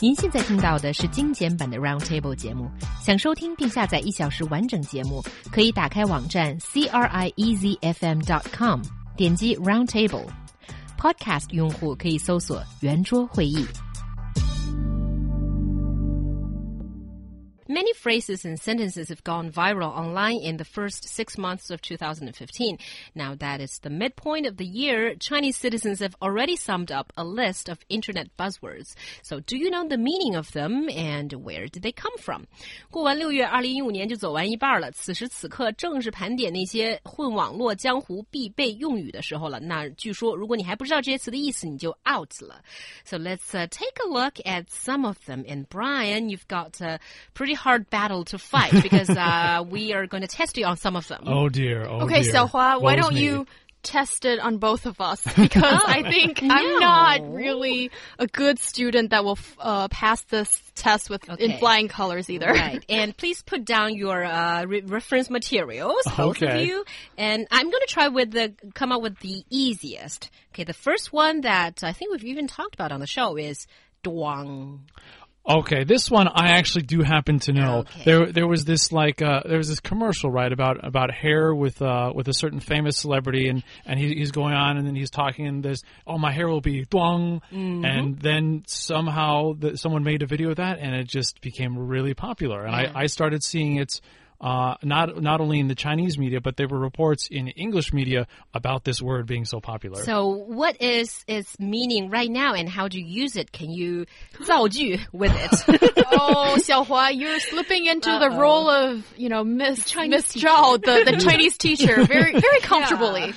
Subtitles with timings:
[0.00, 2.70] 您现在听到的是精简版的 Roundtable 节目。
[3.02, 8.80] 想收听并下载一小时完整节目，可以打开网站 c r i e z f m dot com，
[9.16, 10.28] 点击 Roundtable。
[10.96, 13.66] Podcast 用户可以搜索圆桌会议。
[17.66, 22.77] Many phrases and sentences have gone viral online in the first six months of 2015.
[23.13, 27.25] Now that is the midpoint of the year, Chinese citizens have already summed up a
[27.25, 28.93] list of internet buzzwords.
[29.21, 32.45] So do you know the meaning of them and where did they come from?
[32.89, 34.89] 过完六月，二零一五年就走完一半了。
[34.91, 39.59] 此时此刻，正是盘点那些混网络江湖必备用语的时候了。
[39.59, 42.61] 那据说，如果你还不知道这些词的意思，你就 out 了。
[43.03, 45.43] So let's uh, take a look at some of them.
[45.45, 46.99] And Brian, you've got a
[47.33, 50.94] pretty hard battle to fight because uh, we are going to test you on some
[51.00, 51.22] of them.
[51.26, 51.78] Oh dear.
[51.92, 52.32] Oh okay, dear.
[52.32, 53.24] Xiaohua, why Woe's don't me.
[53.24, 53.46] you
[53.82, 55.20] test it on both of us?
[55.44, 61.08] Because I think I'm not really a good student that will uh, pass this test
[61.10, 62.50] with in flying colors either.
[62.52, 62.84] Right.
[62.88, 66.64] And please put down your uh, re- reference materials, both of Okay.
[66.66, 66.84] you.
[67.16, 70.30] And I'm going to try with the come up with the easiest.
[70.52, 73.66] Okay, the first one that I think we've even talked about on the show is
[74.04, 74.80] duang.
[75.48, 77.78] Okay, this one I actually do happen to know.
[77.78, 78.02] Okay.
[78.04, 81.80] There, there was this like uh, there was this commercial right about about hair with
[81.80, 85.10] uh, with a certain famous celebrity, and and he, he's going on, and then he's
[85.10, 87.84] talking, and there's oh my hair will be duang, Mm-hmm.
[87.84, 92.14] and then somehow the, someone made a video of that, and it just became really
[92.14, 94.00] popular, and I, I started seeing it
[94.43, 98.27] Uh, not not only in the Chinese media, but there were reports in English media
[98.53, 100.03] about this word being so popular.
[100.03, 103.53] So what is its meaning right now and how do you use it?
[103.53, 104.05] Can you
[104.41, 106.05] 造句 with it?
[106.11, 108.37] oh, Xiaohua, you're slipping into the Uh-oh.
[108.37, 113.33] role of, you know, Miss Chinese Miss Zhao, the, the Chinese teacher, very very comfortably.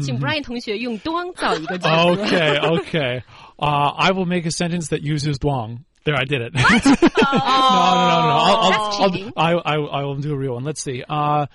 [0.00, 1.88] 请 Brian 同学用 duang 造一个句子。
[1.88, 3.22] okay, okay.
[3.58, 5.84] Uh, I will make a sentence that uses duang.
[6.07, 6.53] There, I did it.
[6.55, 7.35] no, no, no, no.
[7.35, 10.63] I'll, I'll, I'll- I, I, I will do a real one.
[10.63, 11.03] Let's see.
[11.07, 11.47] Uh,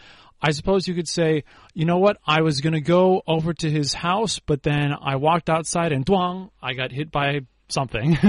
[0.42, 2.18] I suppose you could say, you know what?
[2.26, 6.04] I was going to go over to his house, but then I walked outside and
[6.04, 8.18] duang, I got hit by something.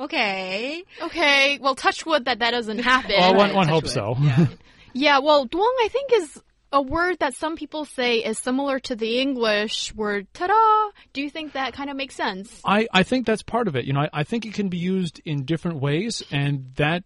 [0.00, 0.82] Okay.
[1.00, 3.14] Okay, well, touch wood that that doesn't happen.
[3.16, 4.16] well, one, one hopes wood.
[4.16, 4.16] so.
[4.18, 4.46] Yeah,
[4.94, 5.18] yeah.
[5.20, 6.42] well, duang I think is
[6.72, 10.90] a word that some people say is similar to the English word ta-da.
[11.12, 12.60] Do you think that kind of makes sense?
[12.64, 13.84] I, I think that's part of it.
[13.84, 17.04] You know, I, I think it can be used in different ways, and that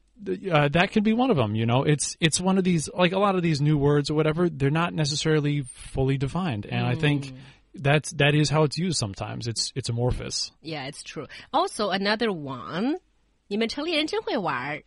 [0.50, 1.54] uh, that can be one of them.
[1.54, 4.14] You know, it's it's one of these like a lot of these new words or
[4.14, 4.48] whatever.
[4.48, 7.34] They're not necessarily fully defined, and I think
[7.74, 9.46] that's that is how it's used sometimes.
[9.46, 10.50] It's it's amorphous.
[10.62, 11.26] Yeah, it's true.
[11.52, 12.96] Also, another one.
[13.47, 14.81] 你们城里人真会玩儿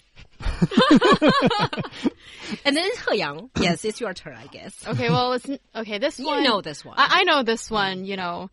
[2.64, 3.50] And then it's Heyang.
[3.60, 4.74] Yes, it's your turn, I guess.
[4.86, 5.98] Okay, well, it's okay.
[5.98, 6.94] This You one, know this one.
[6.98, 8.04] I, I know this one.
[8.04, 8.50] You know,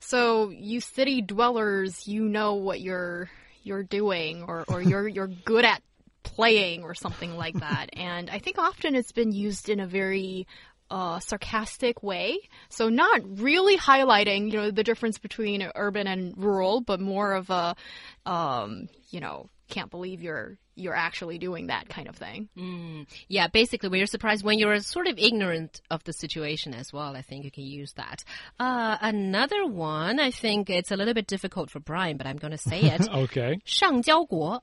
[0.00, 3.30] so you city dwellers, you know what you're
[3.62, 5.82] you're doing, or or you're you're good at
[6.22, 7.90] playing, or something like that.
[7.94, 10.46] and I think often it's been used in a very
[10.90, 12.38] uh, sarcastic way.
[12.68, 17.48] So not really highlighting, you know, the difference between urban and rural, but more of
[17.48, 17.74] a,
[18.26, 22.48] um, you know, can't believe you're you're actually doing that kind of thing.
[23.28, 27.14] Yeah, basically, when you're surprised, when you're sort of ignorant of the situation as well,
[27.14, 28.24] I think you can use that.
[28.58, 32.52] Uh, another one, I think it's a little bit difficult for Brian, but I'm going
[32.52, 33.08] to say it.
[33.08, 33.60] Okay.
[33.64, 34.62] 上交国.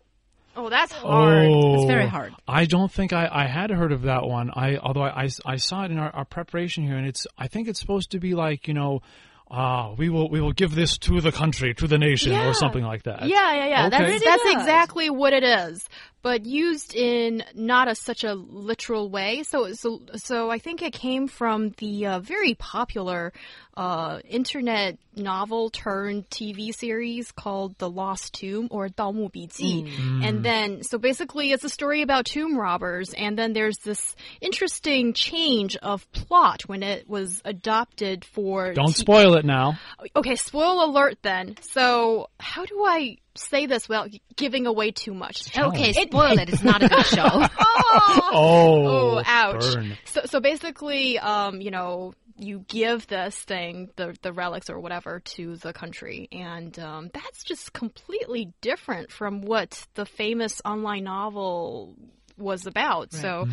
[0.57, 1.47] Oh, that's hard.
[1.51, 2.33] Oh, It's very hard.
[2.47, 4.51] I don't think I, I had heard of that one.
[4.55, 7.49] I although I, I, I saw it in our, our preparation here, and it's I
[7.49, 9.03] think it's supposed to be like you know,
[9.51, 12.49] uh, we will we will give this to the country, to the nation, Yeah.
[12.49, 13.27] or something like that.
[13.27, 13.87] Yeah, yeah, yeah.
[13.89, 14.11] Okay.
[14.19, 15.85] That's that's exactly what it is,
[16.24, 19.44] but used in not a such a literal way.
[19.44, 23.32] So so so I think it came from the uh, very popular
[23.78, 29.86] uh, internet novel turned TV series called The Lost Tomb or 盗墓笔记.
[30.22, 35.14] And then so basically it's a story about tomb robbers and then there's this interesting
[35.14, 39.80] change of plot when it was adopted for Don't t- spoil it now.
[40.16, 41.56] Okay, spoil alert then.
[41.62, 45.57] So, how do I say this without giving away too much?
[45.57, 46.49] Okay, spoil it.
[46.49, 47.47] It's not a good show.
[47.57, 49.75] Oh, Oh, oh ouch.
[49.75, 49.97] burn.
[50.07, 55.21] So, so basically, um, you know, you give this thing, the the relics or whatever,
[55.21, 61.95] to the country, and um, that's just completely different from what the famous online novel
[62.37, 63.13] was about.
[63.13, 63.47] So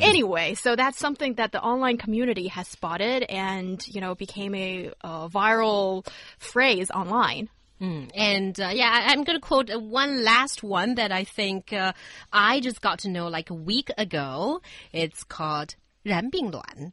[0.00, 4.90] anyway, so that's something that the online community has spotted and, you know, became a,
[5.02, 6.06] uh viral
[6.38, 7.50] phrase online.
[7.82, 8.10] Mm.
[8.14, 11.72] And uh, yeah, I, am going to quote uh, one last one that I think
[11.72, 11.92] uh,
[12.32, 14.60] I just got to know like a week ago.
[14.92, 15.74] It's called
[16.04, 16.92] 然并卵.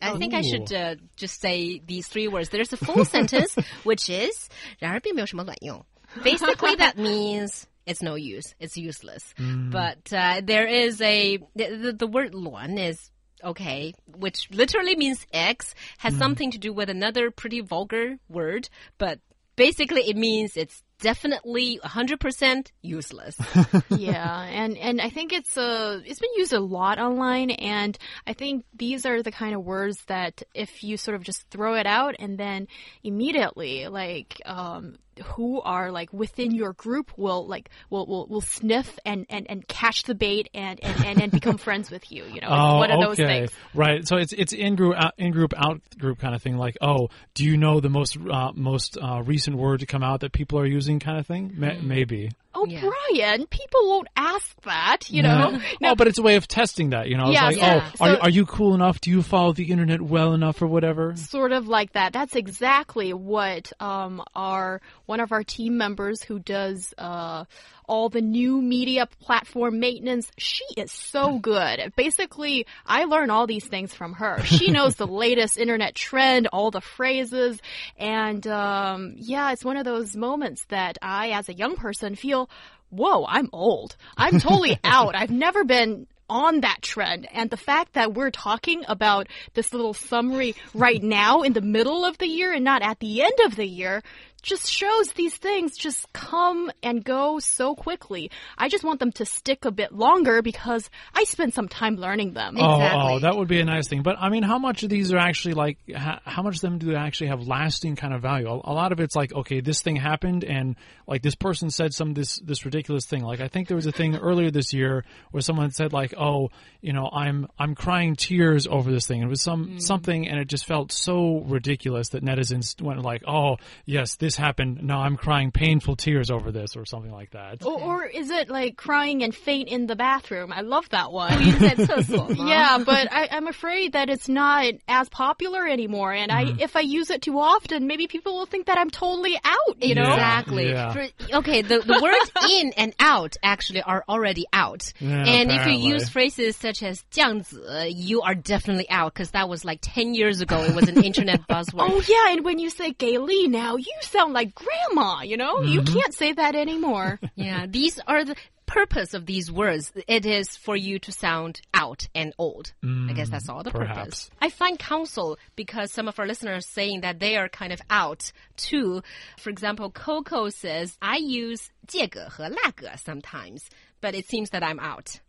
[0.00, 0.76] I think I should oh.
[0.76, 2.50] uh, just say these three words.
[2.50, 4.48] There's a full sentence, which is
[4.80, 5.84] 然而并没有什么卵用.
[6.22, 8.54] Basically, that means it's no use.
[8.60, 9.34] It's useless.
[9.38, 9.72] Mm.
[9.72, 13.10] But uh, there is a the, the word "luan" is
[13.42, 16.18] okay, which literally means X, has mm.
[16.18, 18.68] something to do with another pretty vulgar word,
[18.98, 19.20] but
[19.58, 23.36] basically it means it's definitely 100% useless.
[23.90, 28.32] yeah, and and I think it's uh it's been used a lot online, and I
[28.32, 31.86] think these are the kind of words that if you sort of just throw it
[31.86, 32.68] out and then
[33.02, 38.98] immediately like um who are like within your group will like will will, will sniff
[39.04, 42.24] and, and and catch the bait and and, and, and become friends with you.
[42.24, 43.40] You know, it's Oh, one of those okay.
[43.40, 43.50] things.
[43.74, 44.06] Right.
[44.06, 46.56] So it's it's in group out in group out group kind of thing.
[46.56, 50.20] Like, oh, do you know the most uh, most uh, recent word to come out
[50.20, 51.00] that people are using?
[51.00, 51.52] Kind of thing.
[51.56, 52.30] Ma- maybe.
[52.54, 52.80] Oh, Yeah.
[52.80, 55.10] Brian, people won't ask that.
[55.10, 57.06] You know, No, but it's a way of testing that.
[57.06, 57.90] You know, Yeah, it's like, yeah.
[58.00, 59.00] oh, are, So- are you cool enough?
[59.00, 61.14] Do you follow the internet well enough or whatever?
[61.14, 62.12] sort of like that.
[62.12, 67.44] That's exactly what um, our one of our team members who does uh,
[67.86, 70.30] all the new media platform maintenance.
[70.36, 71.94] She is so good.
[71.96, 74.44] Basically, I learn all these things from her.
[74.44, 77.58] She knows the latest internet trend, all the phrases,
[77.96, 82.50] and um, yeah, it's one of those moments that I, as a young person, feel.
[82.90, 83.96] Whoa, I'm old.
[84.16, 85.14] I'm totally out.
[85.14, 87.26] I've never been on that trend.
[87.32, 92.04] And the fact that we're talking about this little summary right now in the middle
[92.04, 94.02] of the year and not at the end of the year
[94.42, 98.30] just shows these things just come and go so quickly.
[98.56, 102.34] I just want them to stick a bit longer because I spent some time learning
[102.34, 102.56] them.
[102.58, 103.00] Oh, oh Exactly.
[103.02, 104.02] oh, that would be a nice thing.
[104.02, 105.78] But I mean, how much of these are actually like?
[105.94, 108.48] How, how much of them do they actually have lasting kind of value?
[108.48, 110.76] A, a lot of it's like, okay, this thing happened, and
[111.06, 113.22] like this person said some this this ridiculous thing.
[113.22, 116.50] Like I think there was a thing earlier this year where someone said like, oh,
[116.80, 119.22] you know, I'm I'm crying tears over this thing.
[119.22, 119.78] It was some hmm.
[119.78, 124.83] something, and it just felt so ridiculous that netizens went like, oh, yes, this happened.
[124.83, 127.65] No, I'm crying painful tears over this, or something like that.
[127.65, 130.51] Or, or is it like crying and faint in the bathroom?
[130.53, 131.31] I love that one.
[131.59, 132.45] 在厕所吗？
[132.47, 136.13] Yeah, but I, I'm afraid that it's not as popular anymore.
[136.13, 139.35] And I, if I use it too often, maybe people will think that I'm totally
[139.43, 139.77] out.
[139.81, 140.03] You know?
[140.03, 140.13] Yeah.
[140.13, 140.69] Exactly.
[140.69, 140.93] yeah.
[140.93, 144.91] For- okay, the, the words in and out actually are already out.
[144.99, 145.87] Yeah, and if you apparently.
[145.87, 147.59] use phrases such as 酱子,
[147.89, 150.61] you are definitely out because that was like 10 years ago.
[150.63, 151.89] It was an internet buzzword.
[151.89, 155.22] Oh yeah, and when you say Gay Lee now, you sound like grandma.
[155.22, 155.98] You know, you mm-hmm.
[155.98, 157.20] can't say that anymore.
[157.38, 158.34] Yeah, these are the
[158.67, 159.91] purpose of these words.
[160.07, 162.71] It is for you to sound out and old.
[162.83, 163.87] I guess that's all the purpose.
[163.87, 164.31] perhaps.
[164.41, 168.31] I find counsel because some of our listeners saying that they are kind of out
[168.55, 169.03] too.
[169.37, 173.63] For example, Coco says, I use 这个和那个 sometimes,
[174.01, 175.19] but it seems that I'm out.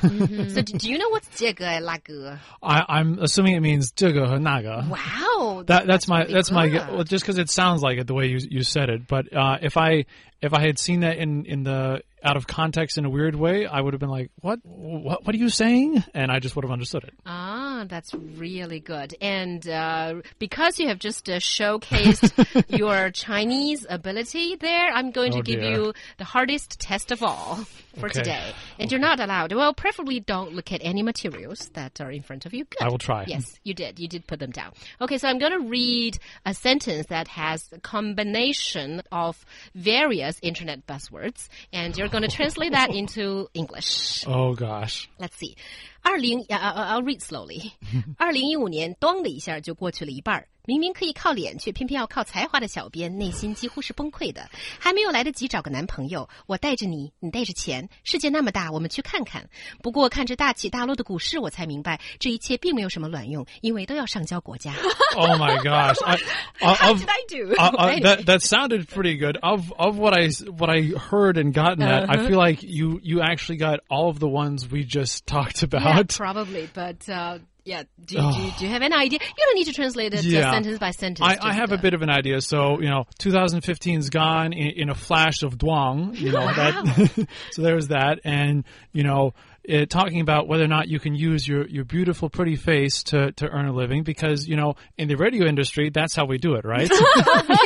[0.00, 2.38] So do, do you know what's 这个 and 那个?
[2.62, 4.84] I, I'm assuming it means 这个和那个.
[4.88, 5.64] Wow.
[5.66, 6.88] That that's, my really that's my good.
[6.92, 9.08] well, just because it sounds like it the way you you said it.
[9.08, 10.04] But uh, if I
[10.40, 13.65] if I had seen that in in the out of context in a weird way,
[13.65, 16.03] I would have been like, what what what are you saying?
[16.13, 17.13] And I just would have understood it.
[17.25, 19.15] Ah, that's really good.
[19.21, 25.39] And uh, because you have just uh, showcased your Chinese ability there, I'm going to
[25.39, 25.71] Oh, give dear.
[25.71, 27.65] you the hardest test of all
[27.97, 28.19] for Okay.
[28.19, 28.51] today.
[28.77, 29.51] And you're not allowed.
[29.53, 32.65] Well, preferably don't look at any materials that are in front of you.
[32.65, 32.81] Good.
[32.81, 33.25] I will try.
[33.27, 33.99] Yes, you did.
[33.99, 34.71] You did put them down.
[35.01, 39.43] Okay, so I'm going to read a sentence that has a combination of
[39.75, 44.23] various internet buzzwords, and you're going to translate that into English.
[44.27, 45.09] Oh gosh.
[45.19, 45.55] Let's see.
[46.01, 47.71] 二零 uh, uh, I'll read slowly.
[48.17, 54.48] 二零一五年咚的一下就过去了一半儿明明可以靠脸，却偏偏要靠才华的小编，内心几乎是崩溃的。
[54.78, 59.46] 还没有来得及找个男朋友，我带着你，你带着钱，世界那么大，我们去看看。
[59.82, 64.72] 不过看着大起大落的股市，我才明白这一切并没有什么卵用，因为都要上交国家。
[65.16, 66.02] Oh my gosh.
[66.02, 66.16] I,
[66.60, 67.54] How of, did I do?
[67.56, 68.00] uh, uh, Anyway.
[68.00, 69.36] that that sounded pretty good.
[69.42, 73.20] Of of what I what I heard and gotten at, I feel like you you
[73.20, 76.08] actually got all of the ones we just talked Yeah, about.
[76.16, 77.83] probably, but uh, yeah.
[78.03, 79.19] Do, do, you- do you have an idea?
[79.21, 80.51] You don't need to translate it uh, Yeah.
[80.51, 81.21] sentence by sentence.
[81.27, 82.41] I, I have a uh, bit of an idea.
[82.41, 87.61] So, you know, 2015's gone in, in a flash of duang, you know, that, so
[87.61, 88.19] there's that.
[88.23, 89.33] And, you know,
[89.71, 93.31] uh, talking about whether or not you can use your, your beautiful, pretty face to,
[93.33, 96.55] to earn a living because, you know, in the radio industry, that's how we do
[96.55, 96.89] it, right?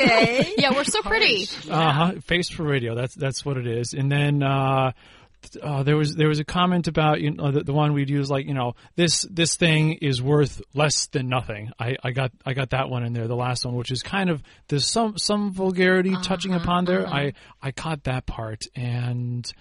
[0.03, 0.53] Okay.
[0.57, 1.47] Yeah, we're so pretty.
[1.69, 2.13] uh-huh.
[2.25, 2.95] Face for radio.
[2.95, 3.93] That's, that's what it is.
[3.93, 4.91] And then, uh,
[5.61, 8.29] uh, there was there was a comment about you know the, the one we'd use
[8.29, 11.71] like you know this this thing is worth less than nothing.
[11.79, 14.29] I, I got I got that one in there, the last one, which is kind
[14.29, 17.07] of there's some some vulgarity touching upon there.
[17.07, 19.51] I I caught that part, and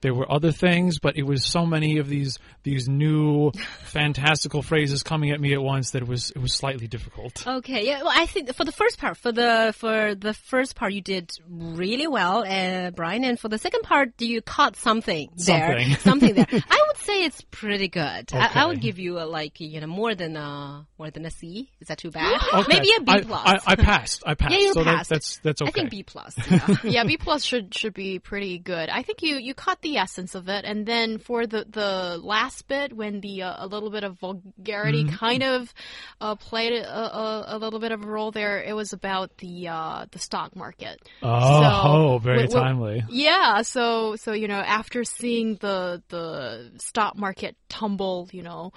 [0.00, 3.50] there were other things, but it was so many of these these new
[3.82, 7.46] fantastical phrases coming at me at once that it was it was slightly difficult.
[7.46, 8.02] Okay, yeah.
[8.02, 11.30] Well, I think for the first part, for the for the first part, you did
[11.48, 13.24] really well, uh, Brian.
[13.24, 15.96] And for the second part, you caught something there, Something.
[15.96, 16.46] something there.
[16.52, 18.30] I would say it's pretty good.
[18.32, 21.30] I, I would give you a, like you know more than uh more than a
[21.30, 21.70] C.
[21.80, 22.40] Is that too bad?
[22.60, 22.74] Okay.
[22.78, 23.46] Maybe a B plus.
[23.66, 24.22] I, I, passed.
[24.26, 24.52] I passed.
[24.54, 25.10] Yeah, you so that- passed.
[25.10, 25.68] that's that's okay.
[25.70, 26.34] I think B plus.
[26.50, 26.76] Yeah.
[26.84, 28.88] yeah, B plus should should be pretty good.
[28.90, 32.68] I think you you caught the essence of it, and then for the the last
[32.68, 35.16] bit when the uh, a little bit of vulgarity Mm-hmm.
[35.16, 35.72] kind of
[36.20, 38.62] uh, played a, a, a little bit of a role there.
[38.62, 41.00] It was about the uh, the stock market.
[41.22, 43.04] oh, So, very wh- wh- timely.
[43.08, 48.72] Yeah, so so you know after seeing the the stock market tumble, you know,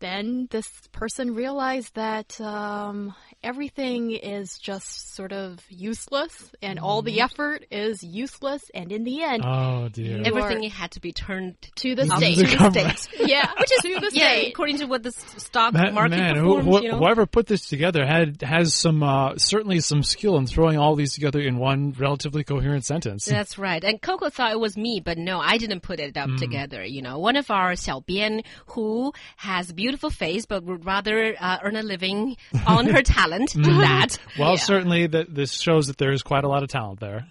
[0.00, 7.20] then this person realized that um, everything is just sort of useless, and all the
[7.20, 10.22] effort is useless, and in the end, Oh dear.
[10.24, 12.36] Everything had to be turned to the up state.
[12.38, 13.28] to The the state.
[13.28, 14.52] yeah, Which is to the yeah, state.
[14.52, 16.66] according to what the stock Man, market man, who, performs.
[16.78, 16.98] who- you know?
[16.98, 21.14] whoever put this together had has some uh, certainly some skill in throwing all these
[21.14, 23.24] together in one relatively coherent sentence.
[23.24, 23.82] That's right.
[23.82, 26.84] And Coco thought it was me, but no, I didn't put it up together.
[26.84, 31.56] You know, one of our 小编 who has a beautiful face but would rather uh,
[31.62, 34.18] earn a living on her talent than that.
[34.38, 37.26] Well, certainly that this shows that there is quite a lot of talent there.